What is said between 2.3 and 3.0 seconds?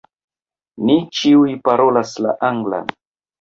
anglan.